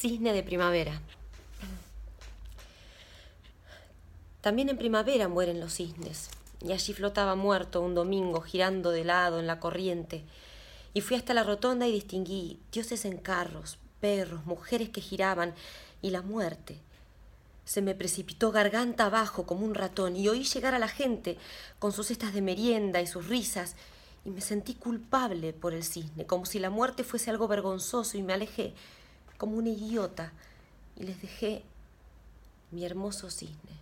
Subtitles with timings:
[0.00, 1.00] Cisne de primavera.
[4.40, 6.30] También en primavera mueren los cisnes,
[6.64, 10.22] y allí flotaba muerto un domingo girando de lado en la corriente,
[10.94, 15.52] y fui hasta la rotonda y distinguí dioses en carros, perros, mujeres que giraban,
[16.00, 16.78] y la muerte.
[17.64, 21.38] Se me precipitó garganta abajo como un ratón, y oí llegar a la gente
[21.80, 23.74] con sus cestas de merienda y sus risas,
[24.24, 28.22] y me sentí culpable por el cisne, como si la muerte fuese algo vergonzoso, y
[28.22, 28.74] me alejé
[29.38, 30.32] como una idiota,
[30.96, 31.62] y les dejé
[32.70, 33.78] mi hermoso cisne.